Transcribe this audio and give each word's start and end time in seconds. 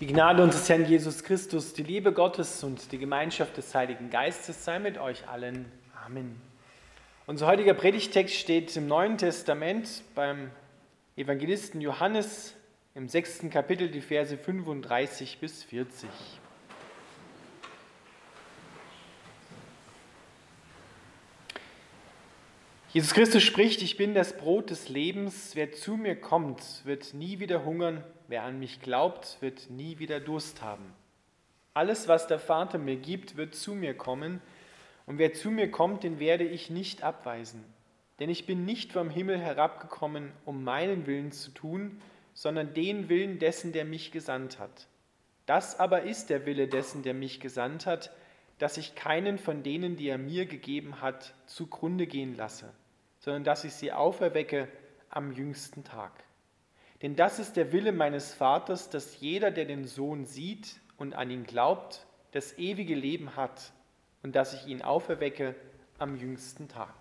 Die 0.00 0.08
Gnade 0.08 0.42
unseres 0.42 0.68
Herrn 0.68 0.86
Jesus 0.86 1.22
Christus, 1.22 1.72
die 1.72 1.84
Liebe 1.84 2.12
Gottes 2.12 2.64
und 2.64 2.90
die 2.90 2.98
Gemeinschaft 2.98 3.56
des 3.56 3.72
Heiligen 3.76 4.10
Geistes 4.10 4.64
sei 4.64 4.80
mit 4.80 4.98
euch 4.98 5.28
allen. 5.28 5.70
Amen. 6.04 6.34
Unser 7.26 7.46
heutiger 7.46 7.74
Predigtext 7.74 8.34
steht 8.34 8.76
im 8.76 8.88
Neuen 8.88 9.18
Testament 9.18 10.02
beim 10.16 10.50
Evangelisten 11.14 11.80
Johannes 11.80 12.56
im 12.96 13.08
sechsten 13.08 13.50
Kapitel, 13.50 13.88
die 13.88 14.00
Verse 14.00 14.36
35 14.36 15.38
bis 15.38 15.62
40. 15.62 16.10
Jesus 22.94 23.12
Christus 23.12 23.42
spricht, 23.42 23.82
ich 23.82 23.96
bin 23.96 24.14
das 24.14 24.36
Brot 24.36 24.70
des 24.70 24.88
Lebens, 24.88 25.56
wer 25.56 25.72
zu 25.72 25.96
mir 25.96 26.14
kommt, 26.14 26.62
wird 26.84 27.12
nie 27.12 27.40
wieder 27.40 27.64
hungern, 27.64 28.04
wer 28.28 28.44
an 28.44 28.60
mich 28.60 28.80
glaubt, 28.80 29.38
wird 29.40 29.68
nie 29.68 29.98
wieder 29.98 30.20
Durst 30.20 30.62
haben. 30.62 30.94
Alles, 31.72 32.06
was 32.06 32.28
der 32.28 32.38
Vater 32.38 32.78
mir 32.78 32.94
gibt, 32.94 33.36
wird 33.36 33.56
zu 33.56 33.74
mir 33.74 33.94
kommen, 33.94 34.40
und 35.06 35.18
wer 35.18 35.32
zu 35.32 35.50
mir 35.50 35.72
kommt, 35.72 36.04
den 36.04 36.20
werde 36.20 36.44
ich 36.44 36.70
nicht 36.70 37.02
abweisen. 37.02 37.64
Denn 38.20 38.30
ich 38.30 38.46
bin 38.46 38.64
nicht 38.64 38.92
vom 38.92 39.10
Himmel 39.10 39.40
herabgekommen, 39.40 40.30
um 40.44 40.62
meinen 40.62 41.08
Willen 41.08 41.32
zu 41.32 41.50
tun, 41.50 42.00
sondern 42.32 42.74
den 42.74 43.08
Willen 43.08 43.40
dessen, 43.40 43.72
der 43.72 43.84
mich 43.84 44.12
gesandt 44.12 44.60
hat. 44.60 44.86
Das 45.46 45.80
aber 45.80 46.02
ist 46.02 46.30
der 46.30 46.46
Wille 46.46 46.68
dessen, 46.68 47.02
der 47.02 47.14
mich 47.14 47.40
gesandt 47.40 47.86
hat, 47.86 48.12
dass 48.60 48.76
ich 48.76 48.94
keinen 48.94 49.38
von 49.38 49.64
denen, 49.64 49.96
die 49.96 50.06
er 50.06 50.16
mir 50.18 50.46
gegeben 50.46 51.00
hat, 51.00 51.34
zugrunde 51.46 52.06
gehen 52.06 52.36
lasse 52.36 52.72
sondern 53.24 53.42
dass 53.42 53.64
ich 53.64 53.72
sie 53.72 53.90
auferwecke 53.90 54.68
am 55.08 55.32
jüngsten 55.32 55.82
Tag. 55.82 56.12
Denn 57.00 57.16
das 57.16 57.38
ist 57.38 57.56
der 57.56 57.72
Wille 57.72 57.92
meines 57.92 58.34
Vaters, 58.34 58.90
dass 58.90 59.18
jeder, 59.18 59.50
der 59.50 59.64
den 59.64 59.86
Sohn 59.86 60.26
sieht 60.26 60.78
und 60.98 61.14
an 61.14 61.30
ihn 61.30 61.44
glaubt, 61.44 62.06
das 62.32 62.58
ewige 62.58 62.94
Leben 62.94 63.34
hat 63.34 63.72
und 64.22 64.36
dass 64.36 64.52
ich 64.52 64.66
ihn 64.66 64.82
auferwecke 64.82 65.54
am 65.98 66.16
jüngsten 66.16 66.68
Tag. 66.68 66.94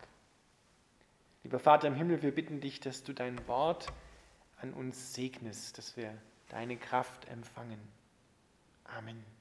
Lieber 1.44 1.60
Vater 1.60 1.90
im 1.90 1.96
Himmel, 1.96 2.22
wir 2.22 2.34
bitten 2.34 2.62
dich, 2.62 2.80
dass 2.80 3.04
du 3.04 3.12
dein 3.12 3.46
Wort 3.50 3.88
an 4.62 4.74
uns 4.74 5.14
segnest, 5.14 5.78
dass 5.78 5.98
wir 5.98 6.18
deine 6.48 6.78
Kraft 6.78 7.28
empfangen. 7.28 7.82
Amen. 8.86 9.33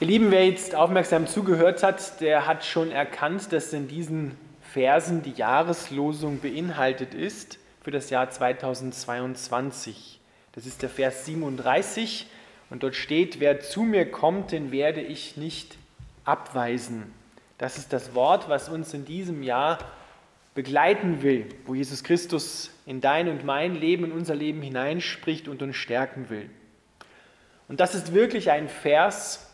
Ihr 0.00 0.06
Lieben, 0.06 0.30
wer 0.30 0.46
jetzt 0.46 0.76
aufmerksam 0.76 1.26
zugehört 1.26 1.82
hat, 1.82 2.20
der 2.20 2.46
hat 2.46 2.64
schon 2.64 2.92
erkannt, 2.92 3.52
dass 3.52 3.72
in 3.72 3.88
diesen 3.88 4.38
Versen 4.60 5.24
die 5.24 5.32
Jahreslosung 5.32 6.38
beinhaltet 6.38 7.14
ist 7.14 7.58
für 7.82 7.90
das 7.90 8.08
Jahr 8.08 8.30
2022. 8.30 10.20
Das 10.52 10.66
ist 10.66 10.82
der 10.82 10.88
Vers 10.88 11.26
37 11.26 12.28
und 12.70 12.84
dort 12.84 12.94
steht, 12.94 13.40
wer 13.40 13.58
zu 13.58 13.82
mir 13.82 14.08
kommt, 14.08 14.52
den 14.52 14.70
werde 14.70 15.00
ich 15.00 15.36
nicht 15.36 15.76
abweisen. 16.24 17.12
Das 17.58 17.76
ist 17.76 17.92
das 17.92 18.14
Wort, 18.14 18.48
was 18.48 18.68
uns 18.68 18.94
in 18.94 19.04
diesem 19.04 19.42
Jahr 19.42 19.78
begleiten 20.54 21.22
will, 21.22 21.46
wo 21.66 21.74
Jesus 21.74 22.04
Christus 22.04 22.70
in 22.86 23.00
dein 23.00 23.28
und 23.28 23.44
mein 23.44 23.74
Leben, 23.74 24.04
in 24.04 24.12
unser 24.12 24.36
Leben 24.36 24.62
hineinspricht 24.62 25.48
und 25.48 25.60
uns 25.60 25.74
stärken 25.74 26.30
will. 26.30 26.48
Und 27.66 27.80
das 27.80 27.96
ist 27.96 28.14
wirklich 28.14 28.52
ein 28.52 28.68
Vers, 28.68 29.47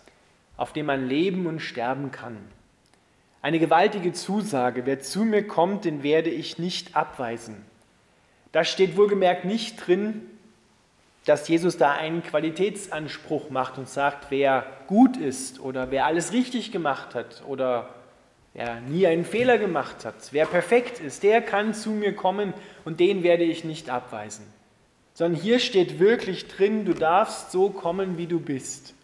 auf 0.56 0.72
dem 0.72 0.86
man 0.86 1.08
leben 1.08 1.47
und 1.47 1.60
sterben 1.60 2.10
kann. 2.10 2.38
Eine 3.42 3.58
gewaltige 3.58 4.12
Zusage, 4.12 4.86
wer 4.86 5.00
zu 5.00 5.24
mir 5.24 5.46
kommt, 5.46 5.84
den 5.84 6.02
werde 6.02 6.30
ich 6.30 6.58
nicht 6.58 6.96
abweisen. 6.96 7.56
Da 8.52 8.64
steht 8.64 8.96
wohlgemerkt 8.96 9.45
nicht 9.45 9.86
drin, 9.86 10.23
dass 11.24 11.48
Jesus 11.48 11.77
da 11.77 11.92
einen 11.92 12.23
Qualitätsanspruch 12.23 13.51
macht 13.51 13.79
und 13.79 13.89
sagt, 13.89 14.30
wer 14.30 14.67
gut 14.86 15.17
ist 15.17 15.61
oder 15.61 15.90
wer 15.90 16.06
alles 16.06 16.33
richtig 16.33 16.70
gemacht 16.70 17.14
hat 17.14 17.42
oder 17.46 17.90
wer 18.52 18.80
nie 18.80 19.06
einen 19.06 19.24
Fehler 19.24 19.58
gemacht 19.58 20.05
hat, 20.05 20.14
wer 20.30 20.46
perfekt 20.46 21.00
ist, 21.00 21.23
der 21.23 21.42
kann 21.42 21.74
zu 21.74 21.90
mir 21.90 22.14
kommen 22.14 22.55
und 22.84 23.00
den 23.00 23.23
werde 23.23 23.45
ich 23.45 23.64
nicht 23.64 23.90
abweisen. 23.90 24.46
Sondern 25.14 25.40
hier 25.40 25.58
steht 25.58 25.98
wirklich 25.98 26.48
drin, 26.48 26.84
du 26.84 26.95
darfst 26.95 27.50
so 27.52 27.70
kommen, 27.70 28.18
wie 28.18 28.27
du 28.27 28.40
bist. 28.40 28.95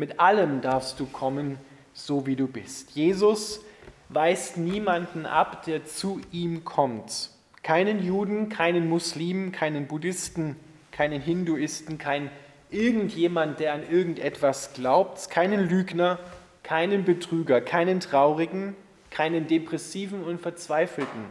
Mit 0.00 0.18
allem 0.18 0.62
darfst 0.62 0.98
du 0.98 1.04
kommen, 1.04 1.58
so 1.92 2.26
wie 2.26 2.34
du 2.34 2.46
bist. 2.46 2.92
Jesus 2.92 3.60
weist 4.08 4.56
niemanden 4.56 5.26
ab, 5.26 5.62
der 5.66 5.84
zu 5.84 6.22
ihm 6.32 6.64
kommt. 6.64 7.28
Keinen 7.62 8.02
Juden, 8.02 8.48
keinen 8.48 8.88
Muslimen, 8.88 9.52
keinen 9.52 9.88
Buddhisten, 9.88 10.56
keinen 10.90 11.20
Hinduisten, 11.20 11.98
kein 11.98 12.30
irgendjemand, 12.70 13.60
der 13.60 13.74
an 13.74 13.82
irgendetwas 13.90 14.72
glaubt, 14.72 15.28
keinen 15.28 15.68
Lügner, 15.68 16.18
keinen 16.62 17.04
Betrüger, 17.04 17.60
keinen 17.60 18.00
Traurigen, 18.00 18.76
keinen 19.10 19.48
Depressiven 19.48 20.24
und 20.24 20.40
Verzweifelten, 20.40 21.26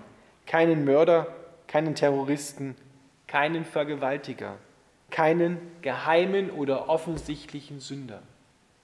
keinen 0.46 0.86
Mörder, 0.86 1.26
keinen 1.66 1.96
Terroristen, 1.96 2.76
keinen 3.26 3.66
Vergewaltiger, 3.66 4.58
keinen 5.10 5.58
geheimen 5.82 6.52
oder 6.52 6.88
offensichtlichen 6.88 7.80
Sünder. 7.80 8.22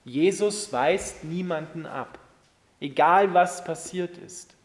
Jesus 0.05 0.71
weist 0.71 1.23
niemanden 1.23 1.87
ab, 1.87 2.19
egal 2.79 3.33
was 3.33 3.63
passiert 3.63 4.17
ist. 4.19 4.55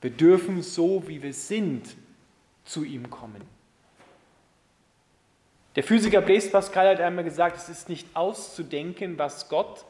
Wir 0.00 0.10
dürfen 0.10 0.62
so, 0.62 1.06
wie 1.08 1.22
wir 1.22 1.34
sind, 1.34 1.96
zu 2.64 2.84
ihm 2.84 3.10
kommen. 3.10 3.42
Der 5.74 5.82
Physiker 5.82 6.20
Blaise 6.20 6.50
Pascal 6.50 6.88
hat 6.88 7.00
einmal 7.00 7.24
gesagt, 7.24 7.56
es 7.56 7.68
ist 7.68 7.88
nicht 7.88 8.06
auszudenken, 8.14 9.18
was 9.18 9.48
Gott 9.48 9.84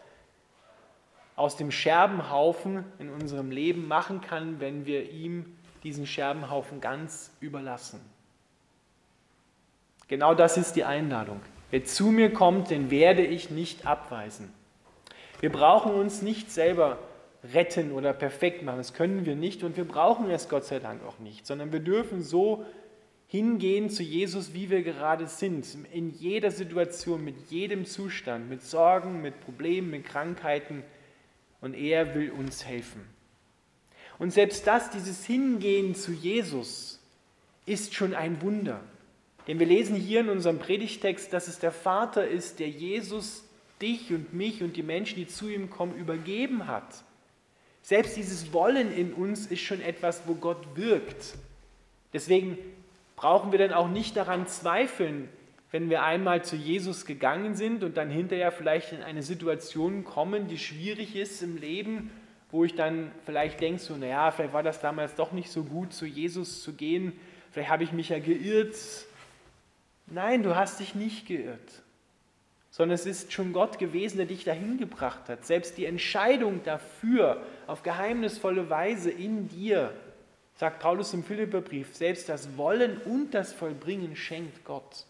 aus 1.34 1.56
dem 1.56 1.70
Scherbenhaufen 1.70 2.84
in 2.98 3.10
unserem 3.10 3.50
Leben 3.50 3.88
machen 3.88 4.20
kann, 4.20 4.60
wenn 4.60 4.86
wir 4.86 5.10
ihm 5.10 5.56
diesen 5.82 6.06
Scherbenhaufen 6.06 6.80
ganz 6.80 7.32
überlassen. 7.40 8.00
Genau 10.08 10.34
das 10.34 10.56
ist 10.56 10.76
die 10.76 10.84
Einladung. 10.84 11.40
Wer 11.72 11.86
zu 11.86 12.08
mir 12.08 12.30
kommt, 12.34 12.68
den 12.68 12.90
werde 12.90 13.24
ich 13.24 13.48
nicht 13.48 13.86
abweisen. 13.86 14.52
Wir 15.40 15.50
brauchen 15.50 15.94
uns 15.94 16.20
nicht 16.20 16.50
selber 16.50 16.98
retten 17.54 17.92
oder 17.92 18.12
perfekt 18.12 18.62
machen. 18.62 18.76
Das 18.76 18.92
können 18.92 19.24
wir 19.24 19.36
nicht 19.36 19.64
und 19.64 19.78
wir 19.78 19.86
brauchen 19.86 20.30
es 20.30 20.50
Gott 20.50 20.66
sei 20.66 20.80
Dank 20.80 21.02
auch 21.02 21.18
nicht, 21.18 21.46
sondern 21.46 21.72
wir 21.72 21.80
dürfen 21.80 22.22
so 22.22 22.66
hingehen 23.26 23.88
zu 23.88 24.02
Jesus, 24.02 24.52
wie 24.52 24.68
wir 24.68 24.82
gerade 24.82 25.26
sind, 25.28 25.66
in 25.94 26.10
jeder 26.10 26.50
Situation, 26.50 27.24
mit 27.24 27.50
jedem 27.50 27.86
Zustand, 27.86 28.50
mit 28.50 28.60
Sorgen, 28.60 29.22
mit 29.22 29.40
Problemen, 29.40 29.90
mit 29.90 30.04
Krankheiten 30.04 30.84
und 31.62 31.72
er 31.72 32.14
will 32.14 32.32
uns 32.32 32.66
helfen. 32.66 33.00
Und 34.18 34.30
selbst 34.30 34.66
das, 34.66 34.90
dieses 34.90 35.24
Hingehen 35.24 35.94
zu 35.94 36.12
Jesus, 36.12 37.00
ist 37.64 37.94
schon 37.94 38.12
ein 38.12 38.42
Wunder. 38.42 38.82
Denn 39.46 39.58
wir 39.58 39.66
lesen 39.66 39.96
hier 39.96 40.20
in 40.20 40.28
unserem 40.28 40.58
Predigtext, 40.58 41.32
dass 41.32 41.48
es 41.48 41.58
der 41.58 41.72
Vater 41.72 42.26
ist, 42.26 42.60
der 42.60 42.68
Jesus, 42.68 43.44
dich 43.80 44.12
und 44.12 44.32
mich 44.32 44.62
und 44.62 44.76
die 44.76 44.82
Menschen, 44.82 45.16
die 45.16 45.26
zu 45.26 45.48
ihm 45.48 45.70
kommen, 45.70 45.96
übergeben 45.96 46.68
hat. 46.68 47.04
Selbst 47.82 48.16
dieses 48.16 48.52
Wollen 48.52 48.92
in 48.92 49.12
uns 49.12 49.46
ist 49.46 49.62
schon 49.62 49.80
etwas, 49.80 50.22
wo 50.26 50.34
Gott 50.34 50.76
wirkt. 50.76 51.34
Deswegen 52.12 52.56
brauchen 53.16 53.50
wir 53.50 53.58
dann 53.58 53.72
auch 53.72 53.88
nicht 53.88 54.16
daran 54.16 54.46
zweifeln, 54.46 55.28
wenn 55.72 55.90
wir 55.90 56.02
einmal 56.02 56.44
zu 56.44 56.54
Jesus 56.54 57.06
gegangen 57.06 57.56
sind 57.56 57.82
und 57.82 57.96
dann 57.96 58.10
hinterher 58.10 58.52
vielleicht 58.52 58.92
in 58.92 59.02
eine 59.02 59.22
Situation 59.22 60.04
kommen, 60.04 60.46
die 60.46 60.58
schwierig 60.58 61.16
ist 61.16 61.42
im 61.42 61.56
Leben, 61.56 62.10
wo 62.50 62.64
ich 62.64 62.74
dann 62.74 63.10
vielleicht 63.24 63.60
denke, 63.60 63.80
so, 63.80 63.96
naja, 63.96 64.30
vielleicht 64.30 64.52
war 64.52 64.62
das 64.62 64.80
damals 64.80 65.14
doch 65.14 65.32
nicht 65.32 65.50
so 65.50 65.64
gut, 65.64 65.94
zu 65.94 66.04
Jesus 66.04 66.62
zu 66.62 66.74
gehen, 66.74 67.14
vielleicht 67.50 67.70
habe 67.70 67.84
ich 67.84 67.92
mich 67.92 68.10
ja 68.10 68.18
geirrt, 68.18 68.76
Nein, 70.12 70.42
du 70.42 70.54
hast 70.54 70.78
dich 70.78 70.94
nicht 70.94 71.26
geirrt, 71.26 71.82
sondern 72.68 72.96
es 72.96 73.06
ist 73.06 73.32
schon 73.32 73.54
Gott 73.54 73.78
gewesen, 73.78 74.18
der 74.18 74.26
dich 74.26 74.44
dahin 74.44 74.76
gebracht 74.76 75.30
hat. 75.30 75.46
Selbst 75.46 75.78
die 75.78 75.86
Entscheidung 75.86 76.62
dafür 76.64 77.42
auf 77.66 77.82
geheimnisvolle 77.82 78.68
Weise 78.68 79.10
in 79.10 79.48
dir, 79.48 79.94
sagt 80.54 80.80
Paulus 80.80 81.14
im 81.14 81.24
Philipperbrief, 81.24 81.96
selbst 81.96 82.28
das 82.28 82.58
Wollen 82.58 82.98
und 82.98 83.32
das 83.32 83.54
Vollbringen 83.54 84.14
schenkt 84.14 84.66
Gott. 84.66 85.06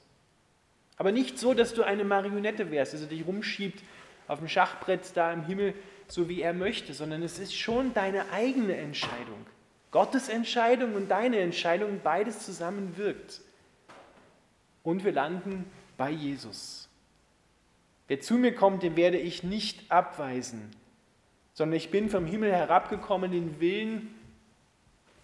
Aber 0.99 1.11
nicht 1.11 1.37
so, 1.37 1.53
dass 1.53 1.75
du 1.75 1.83
eine 1.83 2.05
Marionette 2.05 2.71
wärst, 2.71 2.95
also 2.95 3.07
dich 3.07 3.27
rumschiebt 3.27 3.83
auf 4.29 4.39
dem 4.39 4.47
Schachbrett 4.47 5.01
da 5.17 5.33
im 5.33 5.45
Himmel, 5.45 5.75
so 6.07 6.29
wie 6.29 6.43
er 6.43 6.53
möchte, 6.53 6.95
sondern 6.95 7.25
es 7.25 7.41
ist 7.41 7.59
schon 7.59 7.93
deine 7.93 8.31
eigene 8.31 8.77
Entscheidung. 8.77 9.47
Gottes 9.91 10.29
Entscheidung 10.29 10.95
und 10.95 11.11
deine 11.11 11.41
Entscheidung, 11.41 11.99
beides 12.05 12.47
zusammen 12.47 12.97
wirkt 12.97 13.41
und 14.83 15.05
wir 15.05 15.13
landen 15.13 15.65
bei 15.97 16.11
Jesus. 16.11 16.89
Wer 18.09 18.21
zu 18.21 18.35
mir 18.35 18.55
kommt, 18.55 18.83
den 18.83 18.97
werde 18.97 19.19
ich 19.19 19.43
nicht 19.43 19.91
abweisen. 19.91 20.71
sondern 21.55 21.77
ich 21.77 21.91
bin 21.91 22.09
vom 22.09 22.27
Himmel 22.27 22.51
herabgekommen, 22.51 23.31
den 23.31 23.61
Willen 23.61 24.15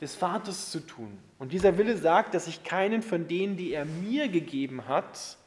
des 0.01 0.15
Vaters 0.15 0.71
zu 0.71 0.81
tun. 0.81 1.19
Und 1.39 1.53
dieser 1.53 1.79
Wille 1.79 1.97
sagt, 1.97 2.35
dass 2.35 2.47
ich 2.47 2.65
keinen 2.65 3.03
von 3.03 3.29
denen, 3.29 3.57
die 3.57 3.73
er 3.73 3.85
mir 3.85 4.29
gegeben 4.29 4.87
hat, 4.87 5.39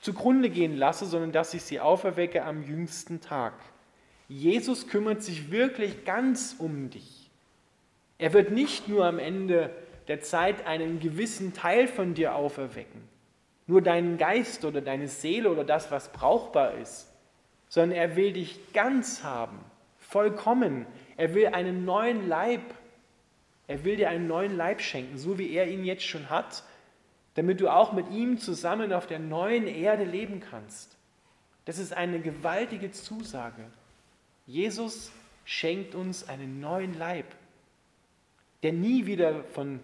zugrunde 0.00 0.50
gehen 0.50 0.76
lasse, 0.76 1.06
sondern 1.06 1.32
dass 1.32 1.54
ich 1.54 1.62
sie 1.62 1.80
auferwecke 1.80 2.44
am 2.44 2.62
jüngsten 2.62 3.20
Tag. 3.20 3.54
Jesus 4.28 4.88
kümmert 4.88 5.22
sich 5.22 5.50
wirklich 5.50 6.04
ganz 6.04 6.54
um 6.58 6.90
dich. 6.90 7.30
Er 8.18 8.32
wird 8.32 8.50
nicht 8.50 8.88
nur 8.88 9.06
am 9.06 9.18
Ende 9.18 9.70
der 10.08 10.20
Zeit 10.20 10.66
einen 10.66 11.00
gewissen 11.00 11.52
Teil 11.52 11.88
von 11.88 12.14
dir 12.14 12.34
auferwecken, 12.34 13.02
nur 13.66 13.82
deinen 13.82 14.18
Geist 14.18 14.64
oder 14.64 14.80
deine 14.80 15.08
Seele 15.08 15.50
oder 15.50 15.64
das, 15.64 15.90
was 15.90 16.12
brauchbar 16.12 16.74
ist, 16.74 17.12
sondern 17.68 17.98
er 17.98 18.16
will 18.16 18.32
dich 18.32 18.72
ganz 18.72 19.24
haben, 19.24 19.58
vollkommen. 19.98 20.86
Er 21.16 21.34
will 21.34 21.48
einen 21.48 21.84
neuen 21.84 22.28
Leib. 22.28 22.62
Er 23.66 23.84
will 23.84 23.96
dir 23.96 24.10
einen 24.10 24.28
neuen 24.28 24.56
Leib 24.56 24.80
schenken, 24.80 25.18
so 25.18 25.38
wie 25.38 25.50
er 25.52 25.66
ihn 25.66 25.84
jetzt 25.84 26.04
schon 26.04 26.30
hat, 26.30 26.62
damit 27.34 27.60
du 27.60 27.68
auch 27.68 27.92
mit 27.92 28.10
ihm 28.10 28.38
zusammen 28.38 28.92
auf 28.92 29.06
der 29.06 29.18
neuen 29.18 29.66
Erde 29.66 30.04
leben 30.04 30.40
kannst. 30.40 30.96
Das 31.64 31.78
ist 31.78 31.92
eine 31.92 32.20
gewaltige 32.20 32.92
Zusage. 32.92 33.64
Jesus 34.46 35.10
schenkt 35.44 35.96
uns 35.96 36.28
einen 36.28 36.60
neuen 36.60 36.96
Leib, 36.96 37.26
der 38.62 38.72
nie 38.72 39.06
wieder 39.06 39.42
von 39.42 39.80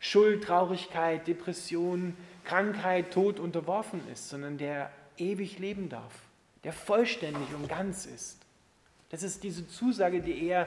Schuld, 0.00 0.42
Traurigkeit, 0.42 1.26
Depression, 1.28 2.16
Krankheit, 2.44 3.12
Tod 3.12 3.38
unterworfen 3.38 4.00
ist, 4.12 4.28
sondern 4.28 4.58
der 4.58 4.90
ewig 5.16 5.58
leben 5.58 5.88
darf, 5.88 6.12
der 6.64 6.72
vollständig 6.72 7.54
und 7.54 7.68
ganz 7.68 8.06
ist. 8.06 8.38
Das 9.10 9.22
ist 9.22 9.42
diese 9.42 9.68
Zusage, 9.68 10.20
die 10.20 10.46
er 10.46 10.66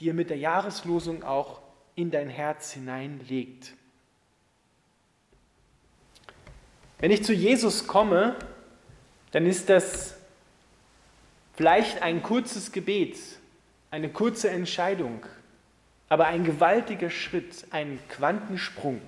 dir 0.00 0.14
mit 0.14 0.30
der 0.30 0.36
Jahreslosung 0.36 1.22
auch 1.22 1.60
in 1.94 2.10
dein 2.10 2.28
Herz 2.28 2.72
hineinlegt. 2.72 3.72
Wenn 6.98 7.10
ich 7.10 7.24
zu 7.24 7.32
Jesus 7.32 7.86
komme, 7.86 8.36
dann 9.30 9.46
ist 9.46 9.68
das 9.68 10.16
vielleicht 11.54 12.02
ein 12.02 12.22
kurzes 12.22 12.72
Gebet, 12.72 13.18
eine 13.90 14.10
kurze 14.10 14.50
Entscheidung, 14.50 15.24
aber 16.08 16.26
ein 16.26 16.44
gewaltiger 16.44 17.10
Schritt, 17.10 17.66
ein 17.70 17.98
Quantensprung 18.08 19.00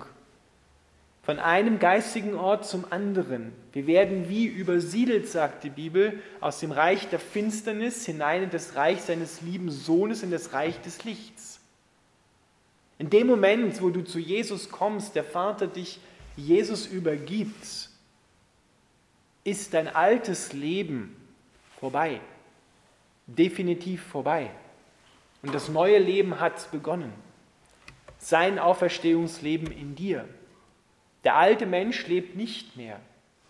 von 1.29 1.37
einem 1.37 1.77
geistigen 1.77 2.33
Ort 2.33 2.65
zum 2.65 2.91
anderen. 2.91 3.53
Wir 3.71 3.85
werden 3.85 4.29
wie 4.29 4.47
übersiedelt, 4.47 5.27
sagt 5.27 5.63
die 5.63 5.69
Bibel, 5.69 6.23
aus 6.41 6.59
dem 6.59 6.71
Reich 6.71 7.07
der 7.09 7.19
Finsternis 7.19 8.03
hinein 8.03 8.41
in 8.41 8.49
das 8.49 8.73
Reich 8.73 9.01
seines 9.01 9.41
lieben 9.41 9.69
Sohnes, 9.69 10.23
in 10.23 10.31
das 10.31 10.53
Reich 10.53 10.81
des 10.81 11.03
Lichts. 11.03 11.59
In 12.97 13.11
dem 13.11 13.27
Moment, 13.27 13.79
wo 13.79 13.91
du 13.91 14.01
zu 14.01 14.17
Jesus 14.17 14.71
kommst, 14.71 15.13
der 15.15 15.23
Vater 15.23 15.67
dich 15.67 15.99
Jesus 16.35 16.87
übergibt, 16.87 17.91
ist 19.43 19.75
dein 19.75 19.87
altes 19.87 20.51
Leben 20.53 21.15
vorbei. 21.79 22.21
Definitiv 23.27 24.01
vorbei. 24.01 24.49
Und 25.43 25.53
das 25.53 25.69
neue 25.69 25.99
Leben 25.99 26.39
hat 26.39 26.71
begonnen. 26.71 27.13
Sein 28.17 28.57
Auferstehungsleben 28.57 29.71
in 29.71 29.93
dir. 29.93 30.27
Der 31.23 31.35
alte 31.35 31.65
Mensch 31.65 32.07
lebt 32.07 32.35
nicht 32.35 32.77
mehr, 32.77 32.99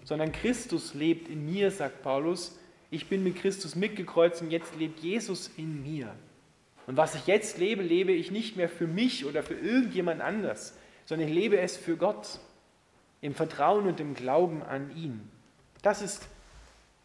sondern 0.04 0.32
Christus 0.32 0.94
lebt 0.94 1.30
in 1.30 1.46
mir, 1.46 1.72
sagt 1.72 2.02
Paulus. 2.02 2.58
Ich 2.92 3.08
bin 3.08 3.24
mit 3.24 3.36
Christus 3.36 3.76
mitgekreuzt 3.76 4.42
und 4.42 4.52
jetzt 4.52 4.76
lebt 4.76 5.00
Jesus 5.00 5.52
in 5.58 5.84
mir. 5.84 6.16
Und 6.88 6.98
was 6.98 7.14
ich 7.14 7.28
jetzt 7.28 7.60
lebe, 7.60 7.84
lebe 7.84 8.12
ich 8.12 8.32
nicht 8.32 8.56
mehr 8.56 8.70
für 8.70 8.88
mich 8.88 9.26
oder 9.26 9.44
für 9.44 9.54
irgendjemand 9.54 10.22
anders, 10.22 10.76
sondern 11.06 11.28
ich 11.28 11.34
lebe 11.34 11.60
es 11.60 11.78
für 11.78 11.98
Gott, 11.98 12.40
im 13.22 13.36
Vertrauen 13.36 13.86
und 13.86 14.00
im 14.00 14.16
Glauben 14.16 14.64
an 14.64 14.96
ihn. 14.96 15.30
Das 15.82 16.02
ist 16.02 16.28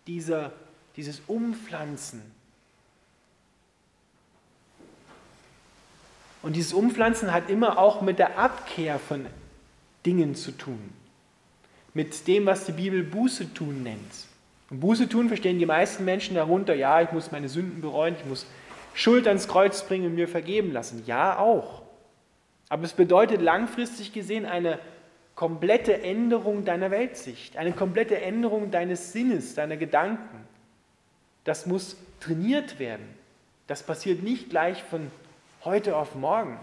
dieser, 0.06 0.52
dieses 0.96 1.20
Umpflanzen 1.26 2.22
Und 6.44 6.56
dieses 6.56 6.74
Umpflanzen 6.74 7.32
hat 7.32 7.48
immer 7.48 7.78
auch 7.78 8.02
mit 8.02 8.18
der 8.18 8.38
Abkehr 8.38 8.98
von 8.98 9.24
Dingen 10.04 10.34
zu 10.34 10.52
tun. 10.52 10.92
Mit 11.92 12.26
dem, 12.26 12.46
was 12.46 12.66
die 12.66 12.72
Bibel 12.72 13.02
Buße 13.02 13.54
tun 13.54 13.82
nennt. 13.82 14.26
Und 14.70 14.80
Buße 14.80 15.08
tun 15.08 15.28
verstehen 15.28 15.58
die 15.58 15.66
meisten 15.66 16.04
Menschen 16.04 16.34
darunter, 16.34 16.74
ja, 16.74 17.00
ich 17.00 17.12
muss 17.12 17.30
meine 17.30 17.48
Sünden 17.48 17.80
bereuen, 17.80 18.16
ich 18.18 18.26
muss 18.26 18.46
Schuld 18.94 19.26
ans 19.26 19.48
Kreuz 19.48 19.86
bringen 19.86 20.06
und 20.06 20.14
mir 20.14 20.28
vergeben 20.28 20.72
lassen. 20.72 21.02
Ja, 21.06 21.38
auch. 21.38 21.82
Aber 22.68 22.84
es 22.84 22.92
bedeutet 22.92 23.40
langfristig 23.42 24.12
gesehen 24.12 24.46
eine 24.46 24.78
komplette 25.34 26.02
Änderung 26.02 26.64
deiner 26.64 26.90
Weltsicht, 26.90 27.56
eine 27.56 27.72
komplette 27.72 28.20
Änderung 28.20 28.70
deines 28.70 29.12
Sinnes, 29.12 29.54
deiner 29.54 29.76
Gedanken. 29.76 30.46
Das 31.44 31.66
muss 31.66 31.96
trainiert 32.20 32.78
werden. 32.78 33.06
Das 33.66 33.82
passiert 33.82 34.22
nicht 34.22 34.50
gleich 34.50 34.82
von 34.82 35.10
heute 35.64 35.96
auf 35.96 36.14
morgen. 36.14 36.58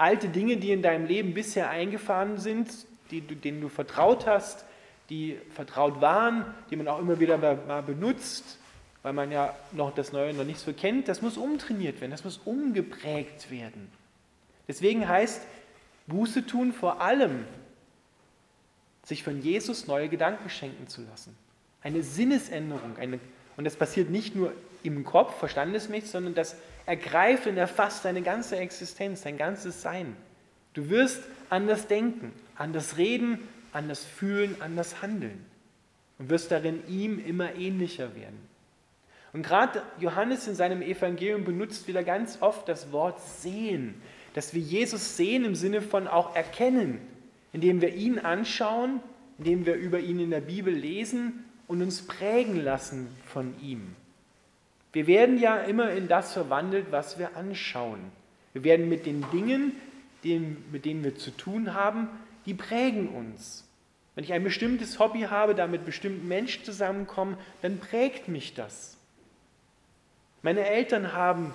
Alte 0.00 0.30
Dinge, 0.30 0.56
die 0.56 0.72
in 0.72 0.80
deinem 0.80 1.04
Leben 1.04 1.34
bisher 1.34 1.68
eingefahren 1.68 2.38
sind, 2.38 2.70
die, 3.10 3.20
denen 3.20 3.60
du 3.60 3.68
vertraut 3.68 4.26
hast, 4.26 4.64
die 5.10 5.36
vertraut 5.54 6.00
waren, 6.00 6.46
die 6.70 6.76
man 6.76 6.88
auch 6.88 6.98
immer 6.98 7.20
wieder 7.20 7.36
mal 7.36 7.82
benutzt, 7.82 8.58
weil 9.02 9.12
man 9.12 9.30
ja 9.30 9.54
noch 9.72 9.94
das 9.94 10.10
Neue 10.12 10.32
noch 10.32 10.44
nicht 10.44 10.58
so 10.58 10.72
kennt, 10.72 11.06
das 11.06 11.20
muss 11.20 11.36
umtrainiert 11.36 12.00
werden, 12.00 12.12
das 12.12 12.24
muss 12.24 12.40
umgeprägt 12.46 13.50
werden. 13.50 13.92
Deswegen 14.68 15.06
heißt 15.06 15.42
Buße 16.06 16.46
tun 16.46 16.72
vor 16.72 17.02
allem, 17.02 17.44
sich 19.04 19.22
von 19.22 19.42
Jesus 19.42 19.86
neue 19.86 20.08
Gedanken 20.08 20.48
schenken 20.48 20.88
zu 20.88 21.02
lassen. 21.02 21.36
Eine 21.82 22.02
Sinnesänderung. 22.02 22.96
Eine, 22.98 23.20
und 23.58 23.64
das 23.64 23.76
passiert 23.76 24.08
nicht 24.08 24.34
nur 24.34 24.54
im 24.82 25.04
Kopf, 25.04 25.38
verstandesmäßig, 25.38 26.10
sondern 26.10 26.34
das 26.34 26.56
ergreift 26.90 27.46
und 27.46 27.56
erfasst 27.56 28.04
deine 28.04 28.20
ganze 28.20 28.56
Existenz, 28.56 29.22
dein 29.22 29.38
ganzes 29.38 29.80
Sein. 29.80 30.16
Du 30.74 30.90
wirst 30.90 31.22
anders 31.48 31.86
denken, 31.86 32.32
anders 32.56 32.96
reden, 32.96 33.38
anders 33.72 34.04
fühlen, 34.04 34.56
anders 34.58 35.00
handeln 35.00 35.44
und 36.18 36.30
wirst 36.30 36.50
darin 36.50 36.82
ihm 36.88 37.24
immer 37.24 37.54
ähnlicher 37.54 38.16
werden. 38.16 38.40
Und 39.32 39.44
gerade 39.44 39.84
Johannes 40.00 40.48
in 40.48 40.56
seinem 40.56 40.82
Evangelium 40.82 41.44
benutzt 41.44 41.86
wieder 41.86 42.02
ganz 42.02 42.38
oft 42.42 42.68
das 42.68 42.90
Wort 42.90 43.20
sehen, 43.20 43.94
dass 44.34 44.52
wir 44.52 44.60
Jesus 44.60 45.16
sehen 45.16 45.44
im 45.44 45.54
Sinne 45.54 45.82
von 45.82 46.08
auch 46.08 46.34
erkennen, 46.34 47.00
indem 47.52 47.80
wir 47.80 47.94
ihn 47.94 48.18
anschauen, 48.18 48.98
indem 49.38 49.64
wir 49.64 49.76
über 49.76 50.00
ihn 50.00 50.18
in 50.18 50.30
der 50.30 50.40
Bibel 50.40 50.74
lesen 50.74 51.44
und 51.68 51.82
uns 51.82 52.02
prägen 52.02 52.64
lassen 52.64 53.06
von 53.26 53.54
ihm. 53.60 53.94
Wir 54.92 55.06
werden 55.06 55.38
ja 55.38 55.56
immer 55.58 55.90
in 55.90 56.08
das 56.08 56.32
verwandelt, 56.32 56.86
was 56.90 57.18
wir 57.18 57.36
anschauen. 57.36 58.00
Wir 58.52 58.64
werden 58.64 58.88
mit 58.88 59.06
den 59.06 59.24
Dingen, 59.30 59.72
mit 60.22 60.84
denen 60.84 61.04
wir 61.04 61.16
zu 61.16 61.30
tun 61.30 61.74
haben, 61.74 62.08
die 62.46 62.54
prägen 62.54 63.08
uns. 63.08 63.66
Wenn 64.14 64.24
ich 64.24 64.32
ein 64.32 64.42
bestimmtes 64.42 64.98
Hobby 64.98 65.22
habe, 65.22 65.54
da 65.54 65.66
mit 65.66 65.86
bestimmten 65.86 66.26
Menschen 66.26 66.64
zusammenkomme, 66.64 67.38
dann 67.62 67.78
prägt 67.78 68.28
mich 68.28 68.54
das. 68.54 68.96
Meine 70.42 70.66
Eltern 70.66 71.12
haben, 71.12 71.54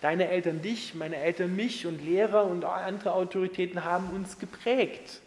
deine 0.00 0.28
Eltern 0.28 0.62
dich, 0.62 0.94
meine 0.94 1.16
Eltern 1.16 1.56
mich 1.56 1.86
und 1.86 2.04
Lehrer 2.04 2.44
und 2.44 2.64
andere 2.64 3.12
Autoritäten 3.12 3.84
haben 3.84 4.10
uns 4.10 4.38
geprägt. 4.38 5.20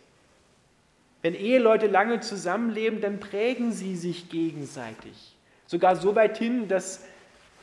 Wenn 1.22 1.36
Eheleute 1.36 1.88
lange 1.88 2.22
zusammenleben, 2.22 3.02
dann 3.02 3.20
prägen 3.20 3.74
sie 3.74 3.96
sich 3.96 4.30
gegenseitig. 4.30 5.36
Sogar 5.68 5.96
so 5.96 6.16
weit 6.16 6.38
hin, 6.38 6.68
dass 6.68 7.04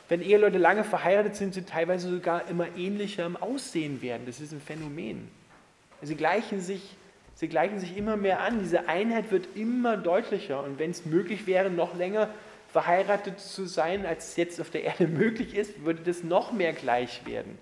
wenn 0.09 0.21
Eheleute 0.21 0.57
lange 0.57 0.83
verheiratet 0.83 1.35
sind, 1.35 1.53
sie 1.53 1.61
teilweise 1.61 2.09
sogar 2.09 2.49
immer 2.49 2.75
ähnlicher 2.75 3.25
im 3.25 3.37
Aussehen 3.37 4.01
werden. 4.01 4.23
Das 4.25 4.41
ist 4.41 4.51
ein 4.51 4.59
Phänomen. 4.59 5.29
Sie 6.01 6.15
gleichen 6.15 6.61
sich, 6.61 6.81
sie 7.35 7.47
gleichen 7.47 7.79
sich 7.79 7.95
immer 7.95 8.17
mehr 8.17 8.41
an. 8.41 8.59
Diese 8.59 8.89
Einheit 8.89 9.31
wird 9.31 9.55
immer 9.55 9.97
deutlicher. 9.97 10.63
Und 10.63 10.79
wenn 10.79 10.89
es 10.89 11.05
möglich 11.05 11.45
wäre, 11.45 11.69
noch 11.69 11.95
länger 11.95 12.29
verheiratet 12.71 13.39
zu 13.39 13.65
sein, 13.65 14.07
als 14.07 14.29
es 14.29 14.35
jetzt 14.35 14.59
auf 14.59 14.71
der 14.71 14.83
Erde 14.83 15.07
möglich 15.07 15.55
ist, 15.55 15.85
würde 15.85 16.01
das 16.01 16.23
noch 16.23 16.51
mehr 16.51 16.73
gleich 16.73 17.25
werden. 17.27 17.59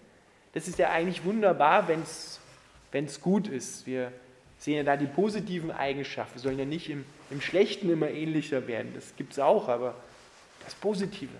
Das 0.53 0.69
ist 0.69 0.79
ja 0.79 0.89
eigentlich 0.89 1.25
wunderbar, 1.25 1.89
wenn 1.89 2.01
es 2.01 3.21
gut 3.21 3.49
ist. 3.49 3.85
Wir 3.85 4.13
sehen 4.57 4.77
ja 4.77 4.83
da 4.83 4.95
die 4.95 5.05
positiven 5.05 5.69
Eigenschaften. 5.69 6.35
Wir 6.35 6.41
sollen 6.41 6.59
ja 6.59 6.65
nicht 6.65 6.89
im, 6.89 7.03
im 7.29 7.41
Schlechten 7.41 7.89
immer 7.89 8.09
ähnlicher 8.09 8.67
werden. 8.67 8.93
Das 8.95 9.15
gibt 9.17 9.33
es 9.33 9.39
auch, 9.39 9.67
aber 9.67 9.95
das 10.63 10.73
Positive. 10.75 11.33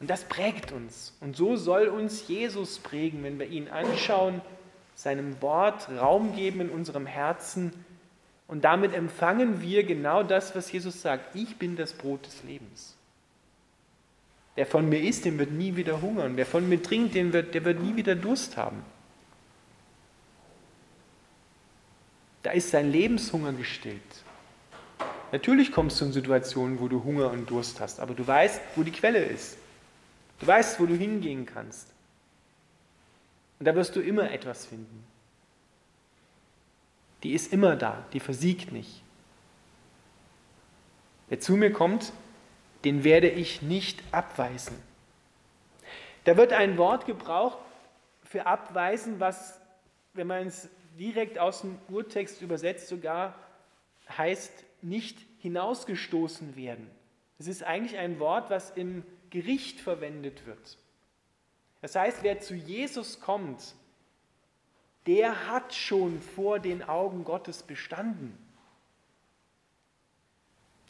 Und 0.00 0.10
das 0.10 0.24
prägt 0.24 0.72
uns. 0.72 1.16
Und 1.20 1.36
so 1.36 1.56
soll 1.56 1.88
uns 1.88 2.28
Jesus 2.28 2.78
prägen, 2.78 3.22
wenn 3.22 3.38
wir 3.38 3.46
ihn 3.46 3.68
anschauen, 3.68 4.40
seinem 4.94 5.40
Wort 5.42 5.88
Raum 5.90 6.34
geben 6.34 6.60
in 6.60 6.70
unserem 6.70 7.06
Herzen. 7.06 7.72
Und 8.46 8.64
damit 8.64 8.94
empfangen 8.94 9.62
wir 9.62 9.84
genau 9.84 10.22
das, 10.22 10.54
was 10.54 10.70
Jesus 10.70 11.00
sagt. 11.00 11.34
Ich 11.34 11.56
bin 11.56 11.76
das 11.76 11.92
Brot 11.92 12.26
des 12.26 12.42
Lebens. 12.44 12.96
Wer 14.54 14.66
von 14.66 14.88
mir 14.88 15.00
isst, 15.00 15.24
dem 15.24 15.38
wird 15.38 15.50
nie 15.50 15.74
wieder 15.74 16.00
hungern. 16.00 16.36
Wer 16.36 16.46
von 16.46 16.68
mir 16.68 16.82
trinkt, 16.82 17.14
den 17.14 17.32
wird, 17.32 17.54
der 17.54 17.64
wird 17.64 17.80
nie 17.80 17.96
wieder 17.96 18.14
Durst 18.14 18.56
haben. 18.56 18.84
Da 22.42 22.50
ist 22.50 22.70
sein 22.70 22.92
Lebenshunger 22.92 23.52
gestillt. 23.52 24.02
Natürlich 25.32 25.72
kommst 25.72 26.00
du 26.00 26.04
in 26.04 26.12
Situationen, 26.12 26.78
wo 26.78 26.88
du 26.88 27.02
Hunger 27.02 27.30
und 27.30 27.50
Durst 27.50 27.80
hast, 27.80 27.98
aber 27.98 28.14
du 28.14 28.24
weißt, 28.24 28.60
wo 28.76 28.82
die 28.82 28.92
Quelle 28.92 29.18
ist. 29.18 29.56
Du 30.40 30.46
weißt, 30.46 30.80
wo 30.80 30.86
du 30.86 30.94
hingehen 30.94 31.46
kannst. 31.46 31.92
Und 33.58 33.66
da 33.66 33.74
wirst 33.74 33.96
du 33.96 34.00
immer 34.00 34.30
etwas 34.30 34.66
finden. 34.66 35.04
Die 37.22 37.32
ist 37.32 37.52
immer 37.52 37.76
da, 37.76 38.04
die 38.12 38.20
versiegt 38.20 38.72
nicht. 38.72 39.02
Wer 41.28 41.40
zu 41.40 41.56
mir 41.56 41.72
kommt, 41.72 42.12
den 42.84 43.02
werde 43.02 43.30
ich 43.30 43.62
nicht 43.62 44.02
abweisen. 44.12 44.76
Da 46.24 46.36
wird 46.36 46.52
ein 46.52 46.76
Wort 46.76 47.06
gebraucht 47.06 47.58
für 48.22 48.46
abweisen, 48.46 49.20
was, 49.20 49.60
wenn 50.12 50.26
man 50.26 50.46
es 50.46 50.68
direkt 50.98 51.38
aus 51.38 51.62
dem 51.62 51.78
Urtext 51.88 52.42
übersetzt, 52.42 52.88
sogar 52.88 53.34
heißt 54.16 54.52
nicht 54.82 55.18
hinausgestoßen 55.38 56.56
werden. 56.56 56.90
Das 57.38 57.46
ist 57.46 57.62
eigentlich 57.62 57.98
ein 57.98 58.18
Wort, 58.18 58.50
was 58.50 58.70
im 58.70 59.02
Gericht 59.34 59.80
verwendet 59.80 60.46
wird. 60.46 60.78
Das 61.82 61.96
heißt, 61.96 62.18
wer 62.22 62.38
zu 62.38 62.54
Jesus 62.54 63.20
kommt, 63.20 63.74
der 65.08 65.48
hat 65.48 65.74
schon 65.74 66.20
vor 66.20 66.60
den 66.60 66.84
Augen 66.84 67.24
Gottes 67.24 67.64
bestanden. 67.64 68.38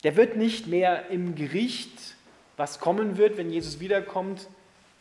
Der 0.05 0.17
wird 0.17 0.37
nicht 0.37 0.67
mehr 0.67 1.09
im 1.09 1.35
Gericht, 1.35 2.17
was 2.59 2.81
kommen 2.81 3.17
wird, 3.17 3.39
wenn 3.39 3.51
Jesus 3.51 3.81
wiederkommt, 3.81 4.47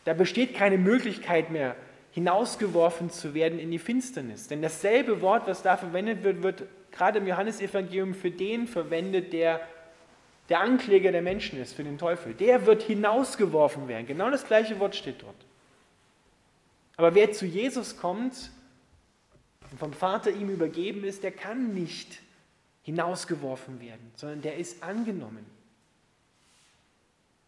da 0.05 0.13
besteht 0.13 0.55
keine 0.55 0.77
Möglichkeit 0.77 1.51
mehr, 1.51 1.75
hinausgeworfen 2.11 3.09
zu 3.09 3.33
werden 3.33 3.59
in 3.59 3.71
die 3.71 3.79
Finsternis. 3.79 4.47
Denn 4.47 4.61
dasselbe 4.61 5.19
Wort, 5.19 5.47
was 5.47 5.63
da 5.63 5.75
verwendet 5.75 6.23
wird, 6.23 6.43
wird 6.43 6.63
gerade 6.91 7.19
im 7.19 7.27
Johannesevangelium 7.27 8.13
für 8.13 8.31
den 8.31 8.67
verwendet, 8.67 9.33
der 9.33 9.67
der 10.49 10.59
Ankläger 10.59 11.11
der 11.11 11.21
Menschen 11.21 11.59
ist, 11.59 11.73
für 11.73 11.83
den 11.83 11.97
Teufel. 11.97 12.33
Der 12.33 12.65
wird 12.65 12.83
hinausgeworfen 12.83 13.87
werden. 13.87 14.05
Genau 14.05 14.29
das 14.29 14.45
gleiche 14.45 14.79
Wort 14.79 14.95
steht 14.95 15.21
dort. 15.21 15.35
Aber 16.97 17.15
wer 17.15 17.31
zu 17.31 17.45
Jesus 17.45 17.97
kommt 17.97 18.51
und 19.71 19.79
vom 19.79 19.93
Vater 19.93 20.31
ihm 20.31 20.49
übergeben 20.49 21.03
ist, 21.03 21.23
der 21.23 21.31
kann 21.31 21.73
nicht 21.73 22.19
hinausgeworfen 22.83 23.79
werden, 23.79 24.11
sondern 24.15 24.41
der 24.41 24.57
ist 24.57 24.83
angenommen. 24.83 25.45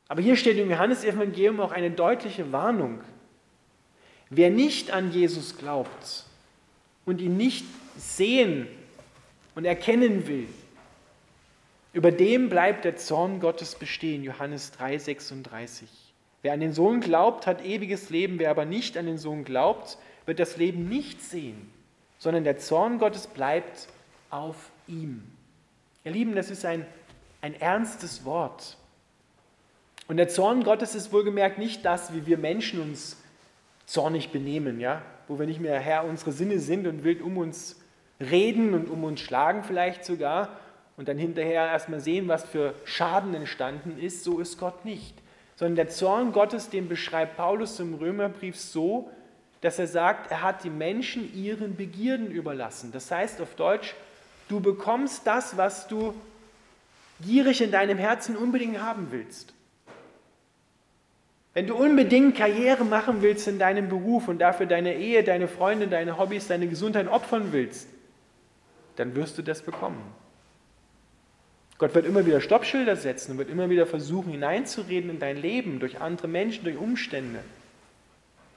Aber 0.08 0.22
hier 0.22 0.38
steht 0.38 0.58
im 0.58 0.70
Johannesevangelium 0.70 1.60
auch 1.60 1.72
eine 1.72 1.92
deutliche 1.92 2.52
Warnung. 2.52 3.02
Wer 4.30 4.50
nicht 4.50 4.92
an 4.92 5.12
Jesus 5.12 5.58
glaubt 5.58 6.26
und 7.06 7.22
ihn 7.22 7.38
nicht 7.38 7.66
sehen 7.98 8.68
und 9.56 9.66
erkennen 9.66 10.28
will, 10.28 10.48
über 11.96 12.12
dem 12.12 12.50
bleibt 12.50 12.84
der 12.84 12.98
Zorn 12.98 13.40
Gottes 13.40 13.76
bestehen, 13.76 14.22
Johannes 14.22 14.74
3,36. 14.78 15.84
Wer 16.42 16.52
an 16.52 16.60
den 16.60 16.74
Sohn 16.74 17.00
glaubt, 17.00 17.48
hat 17.48 17.64
ewiges 17.64 18.10
Leben, 18.10 18.38
wer 18.38 18.52
aber 18.52 18.66
nicht 18.66 18.98
an 18.98 19.06
den 19.06 19.18
Sohn 19.18 19.46
glaubt, 19.46 19.98
wird 20.26 20.40
das 20.40 20.58
Leben 20.58 20.90
nicht 20.90 21.22
sehen, 21.22 21.72
sondern 22.20 22.44
der 22.44 22.58
Zorn 22.58 23.00
Gottes 23.00 23.28
bleibt 23.28 23.88
auf 24.30 24.72
ihm. 24.90 25.24
Ihr 26.04 26.12
Lieben, 26.12 26.36
das 26.36 26.52
ist 26.52 26.66
ein, 26.66 26.86
ein 27.40 27.54
ernstes 27.62 28.26
Wort. 28.26 28.76
Und 30.10 30.18
der 30.18 30.28
Zorn 30.28 30.66
Gottes 30.66 30.96
ist 30.96 31.14
wohlgemerkt 31.14 31.60
nicht 31.60 31.86
das, 31.86 32.14
wie 32.14 32.26
wir 32.26 32.38
Menschen 32.38 32.82
uns 32.82 33.24
zornig 33.86 34.34
benehmen, 34.34 34.82
ja? 34.82 35.02
wo 35.30 35.40
wir 35.40 35.46
nicht 35.46 35.62
mehr 35.62 35.80
Herr 35.80 36.04
unserer 36.04 36.34
Sinne 36.34 36.60
sind 36.60 36.88
und 36.88 37.06
wild 37.06 37.22
um 37.22 37.38
uns 37.38 37.80
reden 38.20 38.74
und 38.74 38.90
um 38.90 39.06
uns 39.06 39.22
schlagen 39.22 39.64
vielleicht 39.64 40.04
sogar 40.04 40.50
und 40.98 41.08
dann 41.08 41.18
hinterher 41.18 41.68
erstmal 41.68 42.00
sehen, 42.00 42.28
was 42.28 42.44
für 42.44 42.74
Schaden 42.86 43.34
entstanden 43.34 43.98
ist, 44.00 44.24
so 44.24 44.40
ist 44.40 44.58
Gott 44.58 44.86
nicht. 44.86 45.16
Sondern 45.56 45.76
der 45.76 45.90
Zorn 45.90 46.32
Gottes, 46.32 46.70
den 46.70 46.88
beschreibt 46.88 47.38
Paulus 47.38 47.80
im 47.80 47.96
Römerbrief 47.96 48.58
so, 48.58 49.10
dass 49.62 49.80
er 49.80 49.88
sagt, 49.88 50.32
er 50.32 50.42
hat 50.42 50.64
die 50.64 50.70
Menschen 50.70 51.34
ihren 51.34 51.76
Begierden 51.76 52.30
überlassen. 52.30 52.92
Das 52.92 53.10
heißt 53.10 53.42
auf 53.42 53.56
Deutsch, 53.56 53.96
du 54.48 54.60
bekommst 54.60 55.26
das, 55.26 55.58
was 55.58 55.88
du 55.88 56.14
gierig 57.22 57.62
in 57.62 57.72
deinem 57.72 57.98
Herzen 57.98 58.36
unbedingt 58.36 58.82
haben 58.82 59.08
willst. 59.12 59.54
Wenn 61.54 61.68
du 61.68 61.76
unbedingt 61.76 62.36
Karriere 62.36 62.84
machen 62.84 63.22
willst 63.22 63.48
in 63.48 63.60
deinem 63.60 63.88
Beruf 63.88 64.28
und 64.28 64.40
dafür 64.40 64.66
deine 64.66 64.96
Ehe, 64.96 65.24
deine 65.24 65.48
Freunde, 65.48 65.88
deine 65.88 66.18
Hobbys, 66.18 66.48
deine 66.48 66.68
Gesundheit 66.68 67.08
opfern 67.08 67.54
willst, 67.54 67.88
dann 68.98 69.16
wirst 69.16 69.38
du 69.38 69.42
das 69.42 69.62
bekommen. 69.62 70.02
Gott 71.78 71.94
wird 71.94 72.06
immer 72.06 72.26
wieder 72.26 72.40
Stoppschilder 72.40 72.96
setzen 72.96 73.32
und 73.32 73.38
wird 73.38 73.50
immer 73.50 73.70
wieder 73.70 73.86
versuchen 73.86 74.32
hineinzureden 74.32 75.10
in 75.10 75.20
dein 75.20 75.38
Leben 75.38 75.80
durch 75.80 76.00
andere 76.00 76.28
Menschen, 76.28 76.64
durch 76.64 76.78
Umstände. 76.78 77.40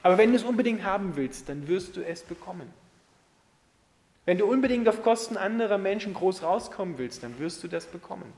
Aber 0.02 0.18
wenn 0.18 0.30
du 0.30 0.37
es 0.37 0.44
unbedingt 0.44 0.84
haben 0.84 1.16
willst, 1.16 1.48
dann 1.48 1.66
wirst 1.66 1.96
du 1.96 2.04
es 2.04 2.22
bekommen. 2.22 2.72
Wenn 4.25 4.38
du 4.38 4.46
unbedingt 4.46 4.88
auf 4.88 5.02
Kosten 5.02 5.37
anderer 5.37 5.78
Menschen 5.78 6.14
groß 6.14 6.42
rauskommen 6.42 6.98
willst, 6.98 7.22
dann 7.22 7.38
wirst 7.40 7.64
du 7.64 7.68
das 7.68 7.87
bekommen. 7.87 8.32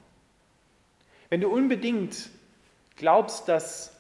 Wenn 1.28 1.40
du 1.40 1.48
unbedingt 1.48 2.30
glaubst, 2.96 3.48
dass 3.48 3.96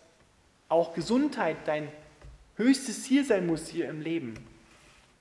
auch 0.68 0.94
Gesundheit 0.94 1.56
dein 1.66 1.88
höchstes 2.56 3.02
Ziel 3.02 3.24
sein 3.24 3.46
muss 3.46 3.68
hier 3.68 3.88
im 3.88 4.00
Leben, 4.00 4.34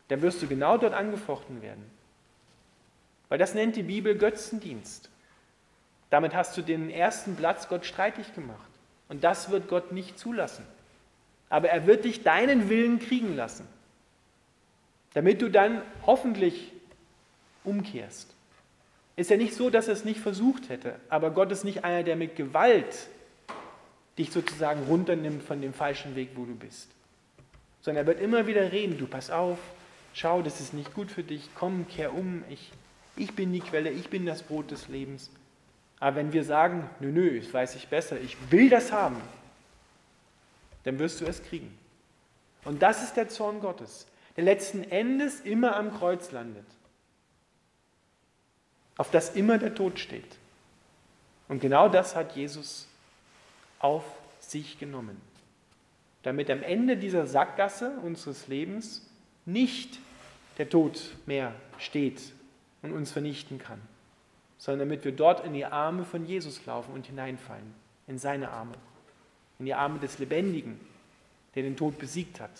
dann 0.07 0.21
wirst 0.21 0.41
du 0.41 0.47
genau 0.47 0.77
dort 0.77 0.93
angefochten 0.93 1.61
werden. 1.61 1.83
Weil 3.29 3.37
das 3.37 3.53
nennt 3.53 3.75
die 3.75 3.83
Bibel 3.83 4.15
Götzendienst. 4.17 5.09
Damit 6.09 6.33
hast 6.33 6.57
du 6.57 6.61
den 6.61 6.89
ersten 6.89 7.35
Platz 7.35 7.67
Gott 7.67 7.85
streitig 7.85 8.33
gemacht. 8.33 8.69
Und 9.09 9.23
das 9.23 9.49
wird 9.49 9.67
Gott 9.67 9.91
nicht 9.91 10.17
zulassen. 10.17 10.65
Aber 11.49 11.69
er 11.69 11.87
wird 11.87 12.05
dich 12.05 12.23
deinen 12.23 12.69
Willen 12.69 12.99
kriegen 12.99 13.35
lassen, 13.35 13.67
damit 15.13 15.41
du 15.41 15.49
dann 15.49 15.81
hoffentlich 16.05 16.71
umkehrst. 17.63 18.27
Ist 19.15 19.31
ja 19.31 19.37
nicht 19.37 19.55
so, 19.55 19.69
dass 19.69 19.87
er 19.87 19.93
es 19.93 20.05
nicht 20.05 20.19
versucht 20.19 20.69
hätte, 20.69 20.95
aber 21.09 21.31
Gott 21.31 21.51
ist 21.51 21.63
nicht 21.63 21.83
einer, 21.83 22.03
der 22.03 22.15
mit 22.15 22.35
Gewalt 22.35 23.09
dich 24.17 24.31
sozusagen 24.31 24.83
runternimmt 24.83 25.43
von 25.43 25.61
dem 25.61 25.73
falschen 25.73 26.15
Weg, 26.15 26.29
wo 26.35 26.45
du 26.45 26.55
bist. 26.55 26.89
Sondern 27.81 28.05
er 28.05 28.07
wird 28.07 28.21
immer 28.21 28.45
wieder 28.47 28.71
reden, 28.71 28.97
du 28.97 29.07
pass 29.07 29.31
auf, 29.31 29.57
schau, 30.13 30.41
das 30.41 30.59
ist 30.59 30.73
nicht 30.73 30.93
gut 30.93 31.11
für 31.11 31.23
dich, 31.23 31.49
komm, 31.55 31.87
kehr 31.87 32.13
um, 32.13 32.43
ich, 32.49 32.71
ich 33.17 33.33
bin 33.33 33.51
die 33.51 33.61
Quelle, 33.61 33.89
ich 33.89 34.09
bin 34.09 34.25
das 34.25 34.43
Brot 34.43 34.71
des 34.71 34.87
Lebens. 34.87 35.31
Aber 35.99 36.15
wenn 36.15 36.31
wir 36.31 36.43
sagen, 36.43 36.89
nö, 36.99 37.11
nö, 37.11 37.39
das 37.39 37.53
weiß 37.53 37.75
ich 37.75 37.87
besser, 37.87 38.19
ich 38.19 38.37
will 38.51 38.69
das 38.69 38.91
haben, 38.91 39.21
dann 40.83 40.97
wirst 40.99 41.21
du 41.21 41.25
es 41.25 41.43
kriegen. 41.43 41.77
Und 42.65 42.81
das 42.81 43.03
ist 43.03 43.15
der 43.15 43.29
Zorn 43.29 43.59
Gottes, 43.59 44.07
der 44.35 44.43
letzten 44.43 44.83
Endes 44.83 45.41
immer 45.41 45.75
am 45.75 45.93
Kreuz 45.93 46.31
landet, 46.31 46.65
auf 48.97 49.11
das 49.11 49.35
immer 49.35 49.57
der 49.57 49.75
Tod 49.75 49.99
steht. 49.99 50.37
Und 51.47 51.61
genau 51.61 51.89
das 51.89 52.15
hat 52.15 52.35
Jesus 52.35 52.87
auf 53.79 54.03
sich 54.39 54.77
genommen, 54.77 55.19
damit 56.23 56.49
am 56.49 56.63
Ende 56.63 56.95
dieser 56.97 57.25
Sackgasse 57.27 57.91
unseres 58.03 58.47
Lebens 58.47 59.05
nicht 59.45 59.99
der 60.57 60.69
Tod 60.69 61.15
mehr 61.25 61.53
steht 61.77 62.21
und 62.81 62.91
uns 62.91 63.11
vernichten 63.11 63.57
kann, 63.57 63.81
sondern 64.59 64.87
damit 64.87 65.05
wir 65.05 65.13
dort 65.13 65.43
in 65.45 65.53
die 65.53 65.65
Arme 65.65 66.05
von 66.05 66.25
Jesus 66.25 66.63
laufen 66.65 66.93
und 66.93 67.07
hineinfallen, 67.07 67.73
in 68.07 68.19
seine 68.19 68.51
Arme, 68.51 68.73
in 69.57 69.65
die 69.65 69.73
Arme 69.73 69.99
des 69.99 70.19
Lebendigen, 70.19 70.79
der 71.55 71.63
den 71.63 71.77
Tod 71.77 71.97
besiegt 71.97 72.39
hat. 72.39 72.51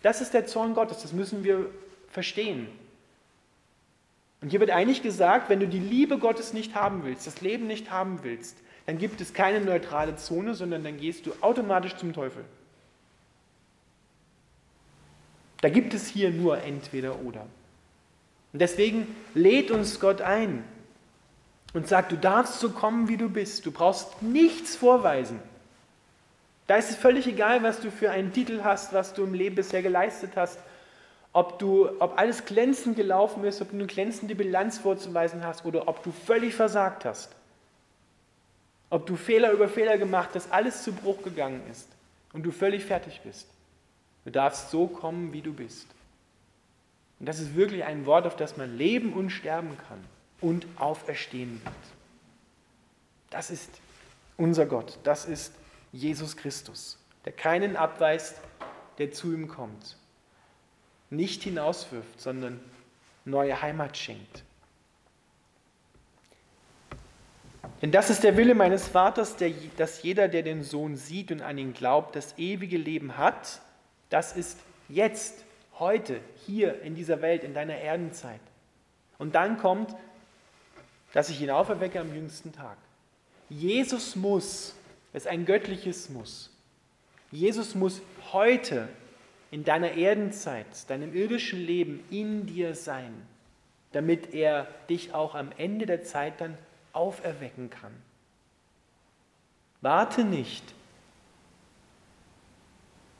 Das 0.00 0.20
ist 0.20 0.32
der 0.32 0.46
Zorn 0.46 0.74
Gottes, 0.74 1.02
das 1.02 1.12
müssen 1.12 1.44
wir 1.44 1.66
verstehen. 2.08 2.68
Und 4.40 4.50
hier 4.50 4.60
wird 4.60 4.70
eigentlich 4.70 5.02
gesagt, 5.02 5.48
wenn 5.48 5.60
du 5.60 5.66
die 5.66 5.78
Liebe 5.78 6.18
Gottes 6.18 6.52
nicht 6.52 6.74
haben 6.74 7.04
willst, 7.04 7.26
das 7.26 7.40
Leben 7.40 7.66
nicht 7.66 7.90
haben 7.90 8.22
willst, 8.22 8.56
dann 8.86 8.98
gibt 8.98 9.20
es 9.20 9.32
keine 9.32 9.60
neutrale 9.60 10.16
Zone, 10.16 10.54
sondern 10.54 10.84
dann 10.84 10.98
gehst 10.98 11.26
du 11.26 11.32
automatisch 11.40 11.96
zum 11.96 12.12
Teufel. 12.12 12.44
Da 15.62 15.70
gibt 15.70 15.94
es 15.94 16.06
hier 16.06 16.30
nur 16.30 16.62
entweder 16.62 17.18
oder. 17.20 17.46
Und 18.54 18.60
deswegen 18.60 19.14
lädt 19.34 19.72
uns 19.72 19.98
Gott 19.98 20.20
ein 20.20 20.62
und 21.72 21.88
sagt, 21.88 22.12
du 22.12 22.16
darfst 22.16 22.60
so 22.60 22.70
kommen, 22.70 23.08
wie 23.08 23.16
du 23.16 23.28
bist. 23.28 23.66
Du 23.66 23.72
brauchst 23.72 24.22
nichts 24.22 24.76
vorweisen. 24.76 25.40
Da 26.68 26.76
ist 26.76 26.88
es 26.88 26.94
völlig 26.94 27.26
egal, 27.26 27.64
was 27.64 27.80
du 27.80 27.90
für 27.90 28.12
einen 28.12 28.32
Titel 28.32 28.60
hast, 28.62 28.92
was 28.92 29.12
du 29.12 29.24
im 29.24 29.34
Leben 29.34 29.56
bisher 29.56 29.82
geleistet 29.82 30.36
hast, 30.36 30.60
ob, 31.32 31.58
du, 31.58 31.90
ob 31.98 32.16
alles 32.16 32.44
glänzend 32.44 32.94
gelaufen 32.94 33.42
ist, 33.42 33.60
ob 33.60 33.70
du 33.70 33.74
eine 33.74 33.86
glänzende 33.86 34.36
Bilanz 34.36 34.78
vorzuweisen 34.78 35.44
hast 35.44 35.64
oder 35.64 35.88
ob 35.88 36.04
du 36.04 36.12
völlig 36.12 36.54
versagt 36.54 37.04
hast. 37.04 37.34
Ob 38.88 39.04
du 39.04 39.16
Fehler 39.16 39.50
über 39.50 39.68
Fehler 39.68 39.98
gemacht 39.98 40.30
hast, 40.34 40.52
alles 40.52 40.84
zu 40.84 40.92
Bruch 40.92 41.24
gegangen 41.24 41.60
ist 41.72 41.88
und 42.32 42.44
du 42.44 42.52
völlig 42.52 42.84
fertig 42.84 43.20
bist. 43.24 43.48
Du 44.24 44.30
darfst 44.30 44.70
so 44.70 44.86
kommen, 44.86 45.32
wie 45.32 45.42
du 45.42 45.52
bist. 45.52 45.88
Und 47.20 47.26
das 47.26 47.40
ist 47.40 47.54
wirklich 47.54 47.84
ein 47.84 48.06
Wort, 48.06 48.26
auf 48.26 48.36
das 48.36 48.56
man 48.56 48.76
leben 48.76 49.12
und 49.12 49.30
sterben 49.30 49.76
kann 49.88 50.04
und 50.40 50.66
auferstehen 50.76 51.60
wird. 51.64 51.74
Das 53.30 53.50
ist 53.50 53.70
unser 54.36 54.66
Gott, 54.66 54.98
das 55.04 55.24
ist 55.24 55.54
Jesus 55.92 56.36
Christus, 56.36 56.98
der 57.24 57.32
keinen 57.32 57.76
abweist, 57.76 58.36
der 58.98 59.12
zu 59.12 59.32
ihm 59.32 59.48
kommt. 59.48 59.96
Nicht 61.10 61.44
hinauswirft, 61.44 62.20
sondern 62.20 62.60
neue 63.24 63.60
Heimat 63.60 63.96
schenkt. 63.96 64.42
Denn 67.82 67.90
das 67.90 68.08
ist 68.10 68.24
der 68.24 68.36
Wille 68.36 68.54
meines 68.54 68.88
Vaters, 68.88 69.36
der, 69.36 69.50
dass 69.76 70.02
jeder, 70.02 70.28
der 70.28 70.42
den 70.42 70.62
Sohn 70.62 70.96
sieht 70.96 71.30
und 71.30 71.42
an 71.42 71.58
ihn 71.58 71.74
glaubt, 71.74 72.16
das 72.16 72.38
ewige 72.38 72.78
Leben 72.78 73.18
hat. 73.18 73.60
Das 74.10 74.36
ist 74.36 74.58
jetzt, 74.88 75.44
heute, 75.78 76.20
hier 76.46 76.82
in 76.82 76.94
dieser 76.94 77.22
Welt, 77.22 77.44
in 77.44 77.54
deiner 77.54 77.76
Erdenzeit. 77.76 78.40
Und 79.18 79.34
dann 79.34 79.58
kommt, 79.58 79.94
dass 81.12 81.30
ich 81.30 81.40
ihn 81.40 81.50
auferwecke 81.50 82.00
am 82.00 82.14
jüngsten 82.14 82.52
Tag. 82.52 82.76
Jesus 83.48 84.16
muss, 84.16 84.74
es 85.12 85.24
ist 85.24 85.26
ein 85.28 85.44
göttliches 85.46 86.08
Muss. 86.08 86.50
Jesus 87.30 87.74
muss 87.74 88.02
heute 88.32 88.88
in 89.50 89.64
deiner 89.64 89.92
Erdenzeit, 89.92 90.66
deinem 90.88 91.14
irdischen 91.14 91.60
Leben 91.60 92.02
in 92.10 92.46
dir 92.46 92.74
sein, 92.74 93.14
damit 93.92 94.34
er 94.34 94.66
dich 94.88 95.14
auch 95.14 95.34
am 95.34 95.52
Ende 95.56 95.86
der 95.86 96.02
Zeit 96.02 96.40
dann 96.40 96.58
auferwecken 96.92 97.70
kann. 97.70 97.92
Warte 99.80 100.24
nicht 100.24 100.64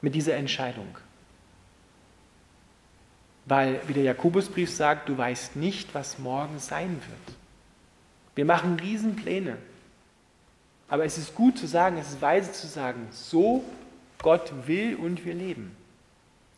mit 0.00 0.14
dieser 0.14 0.34
Entscheidung. 0.34 0.98
Weil, 3.46 3.80
wie 3.86 3.92
der 3.92 4.04
Jakobusbrief 4.04 4.70
sagt, 4.70 5.08
du 5.08 5.18
weißt 5.18 5.56
nicht, 5.56 5.94
was 5.94 6.18
morgen 6.18 6.58
sein 6.58 7.00
wird. 7.08 7.36
Wir 8.34 8.44
machen 8.44 8.78
Riesenpläne. 8.80 9.58
Aber 10.88 11.04
es 11.04 11.18
ist 11.18 11.34
gut 11.34 11.58
zu 11.58 11.66
sagen, 11.66 11.96
es 11.98 12.10
ist 12.10 12.22
weise 12.22 12.52
zu 12.52 12.66
sagen, 12.66 13.08
so 13.10 13.64
Gott 14.18 14.52
will 14.66 14.96
und 14.96 15.24
wir 15.24 15.34
leben, 15.34 15.76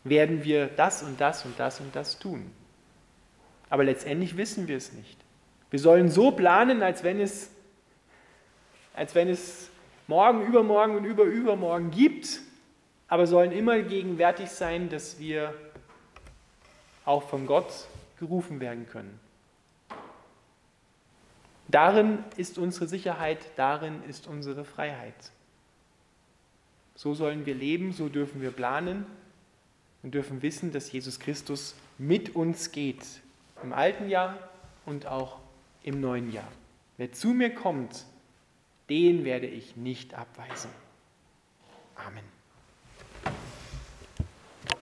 werden 0.05 0.45
wir 0.45 0.67
das 0.67 1.03
und 1.03 1.21
das 1.21 1.45
und 1.45 1.59
das 1.59 1.81
und 1.81 1.95
das 1.95 2.19
tun. 2.19 2.51
Aber 3.69 3.85
letztendlich 3.85 4.37
wissen 4.37 4.69
wir 4.69 4.77
es 4.77 4.93
nicht. 4.93 5.17
Wir 5.71 5.81
sollen 5.81 6.09
so 6.11 6.31
planen, 6.31 6.83
als 6.83 7.03
wenn 7.03 7.21
es, 7.21 7.51
als 8.95 9.15
wenn 9.15 9.29
es 9.29 9.69
morgen, 10.07 10.47
übermorgen 10.47 10.97
und 10.97 11.05
überübermorgen 11.05 11.91
gibt, 11.91 12.41
aber 13.09 13.27
sollen 13.27 13.53
immer 13.53 13.81
gegenwärtig 13.81 14.51
sein, 14.51 14.89
dass 14.89 15.19
wir 15.19 15.55
auch 17.07 17.23
von 17.23 17.47
Gott 17.47 17.87
gerufen 18.19 18.61
werden 18.61 18.87
können. 18.87 19.19
Darin 21.69 22.19
ist 22.37 22.59
unsere 22.59 22.87
Sicherheit, 22.87 23.39
darin 23.57 24.03
ist 24.05 24.27
unsere 24.27 24.65
Freiheit. 24.65 25.33
So 26.95 27.15
sollen 27.15 27.45
wir 27.47 27.55
leben, 27.55 27.93
so 27.93 28.09
dürfen 28.09 28.41
wir 28.41 28.51
planen 28.51 29.07
und 30.03 30.15
dürfen 30.15 30.43
wissen, 30.43 30.73
dass 30.73 30.93
Jesus 30.93 31.19
Christus 31.19 31.75
mit 31.99 32.37
uns 32.37 32.71
geht, 32.71 33.05
im 33.63 33.73
alten 33.73 34.09
Jahr 34.09 34.39
und 34.85 35.07
auch 35.07 35.39
im 35.83 36.01
neuen 36.01 36.33
Jahr. 36.33 36.51
Wer 36.97 37.13
zu 37.13 37.29
mir 37.29 37.55
kommt, 37.55 38.05
den 38.89 39.25
werde 39.25 39.47
ich 39.47 39.77
nicht 39.77 40.15
abweisen. 40.15 40.71